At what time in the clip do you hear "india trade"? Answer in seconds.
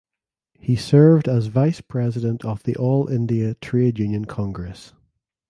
3.07-3.99